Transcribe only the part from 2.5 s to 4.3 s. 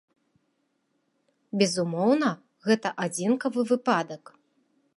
гэта адзінкавы выпадак.